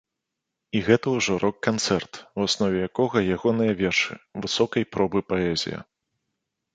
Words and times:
І 0.77 0.79
гэта 0.85 1.07
ўжо 1.17 1.33
рок 1.43 1.57
канцэрт, 1.67 2.13
у 2.39 2.47
аснове 2.49 2.79
якога 2.89 3.17
ягоныя 3.35 3.75
вершы, 3.81 4.17
высокай 4.47 4.83
пробы 4.97 5.19
паэзія. 5.35 5.79